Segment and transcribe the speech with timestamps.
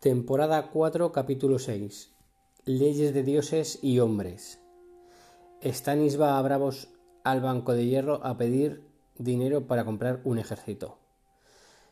[0.00, 2.12] Temporada 4, capítulo 6.
[2.66, 4.60] Leyes de dioses y hombres.
[5.64, 6.88] Stannis va a Bravos
[7.24, 8.86] al Banco de Hierro a pedir
[9.16, 10.98] dinero para comprar un ejército.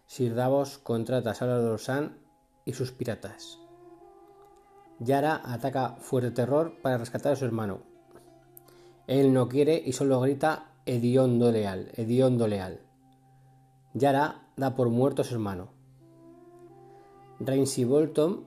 [0.06, 2.18] Sir Davos contrata a Salvador San
[2.66, 3.58] y sus piratas.
[4.98, 7.80] Yara ataca Fuerte Terror para rescatar a su hermano.
[9.06, 12.80] Él no quiere y solo grita Hediondo leal, Hediondo leal.
[13.94, 15.73] Yara da por muerto a su hermano.
[17.46, 18.44] Ramsay Bolton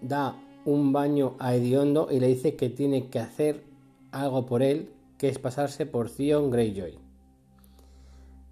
[0.00, 3.62] da un baño a Hediondo y le dice que tiene que hacer
[4.10, 6.98] algo por él, que es pasarse por Theon Greyjoy.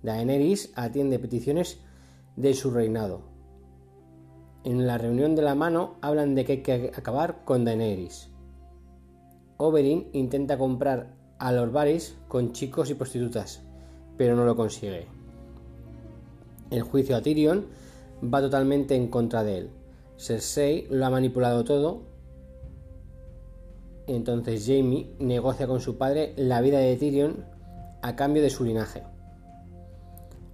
[0.03, 1.79] Daenerys atiende peticiones
[2.37, 3.23] de su reinado.
[4.65, 8.31] En la reunión de la mano hablan de que hay que acabar con Daenerys.
[9.57, 13.63] Oberyn intenta comprar a los con chicos y prostitutas,
[14.17, 15.07] pero no lo consigue.
[16.71, 17.67] El juicio a Tyrion
[18.23, 19.71] va totalmente en contra de él.
[20.17, 22.03] Cersei lo ha manipulado todo.
[24.07, 27.45] Entonces Jamie negocia con su padre la vida de Tyrion
[28.03, 29.03] a cambio de su linaje.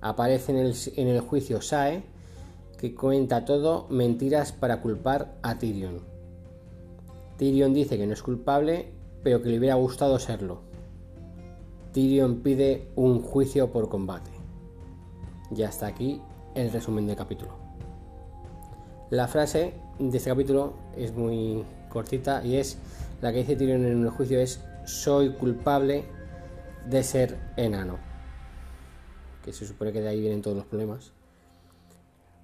[0.01, 2.03] Aparece en el, juicio Sae,
[2.79, 6.01] que cuenta todo mentiras para culpar a Tyrion.
[7.37, 8.87] Tyrion dice que no es culpable,
[9.23, 10.61] pero que le hubiera gustado serlo.
[11.93, 14.31] Tyrion pide un juicio por combate.
[15.55, 16.23] Y hasta aquí
[16.55, 17.53] el resumen del capítulo.
[19.11, 22.78] La frase de este capítulo es muy cortita y es
[23.20, 26.05] la que dice Tyrion en el juicio es soy culpable
[26.89, 27.98] de ser enano.
[29.44, 31.12] Que se supone que de ahí vienen todos los problemas.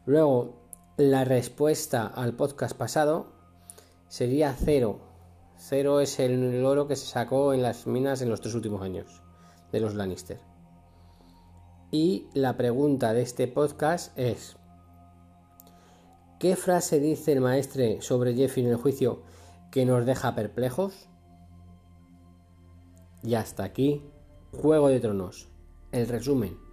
[0.06, 0.56] Luego,
[0.96, 3.28] la respuesta al podcast pasado
[4.08, 4.98] sería cero.
[5.56, 9.22] Cero es el oro que se sacó en las minas en los tres últimos años
[9.70, 10.40] de los Lannister.
[11.92, 14.56] Y la pregunta de este podcast es,
[16.38, 19.22] ¿qué frase dice el maestre sobre Jeffy en el juicio
[19.70, 21.08] que nos deja perplejos?
[23.22, 24.04] Y hasta aquí,
[24.52, 25.48] Juego de Tronos,
[25.92, 26.65] el resumen.